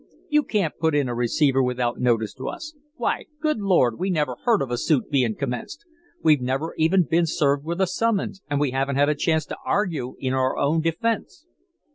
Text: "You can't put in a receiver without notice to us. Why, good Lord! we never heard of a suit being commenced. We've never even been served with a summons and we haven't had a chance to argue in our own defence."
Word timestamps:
"You 0.29 0.41
can't 0.41 0.75
put 0.79 0.95
in 0.95 1.07
a 1.07 1.13
receiver 1.13 1.61
without 1.61 1.99
notice 1.99 2.33
to 2.33 2.47
us. 2.49 2.73
Why, 2.95 3.25
good 3.39 3.59
Lord! 3.59 3.99
we 3.99 4.09
never 4.09 4.35
heard 4.45 4.63
of 4.63 4.71
a 4.71 4.77
suit 4.79 5.11
being 5.11 5.35
commenced. 5.35 5.85
We've 6.23 6.41
never 6.41 6.73
even 6.79 7.03
been 7.07 7.27
served 7.27 7.63
with 7.63 7.79
a 7.79 7.85
summons 7.85 8.41
and 8.49 8.59
we 8.59 8.71
haven't 8.71 8.95
had 8.95 9.09
a 9.09 9.15
chance 9.15 9.45
to 9.45 9.57
argue 9.63 10.15
in 10.17 10.33
our 10.33 10.57
own 10.57 10.81
defence." 10.81 11.45